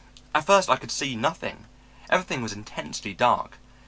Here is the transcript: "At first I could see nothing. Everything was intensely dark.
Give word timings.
"At 0.33 0.47
first 0.47 0.67
I 0.67 0.77
could 0.77 0.89
see 0.89 1.15
nothing. 1.15 1.67
Everything 2.09 2.41
was 2.41 2.53
intensely 2.53 3.13
dark. 3.13 3.59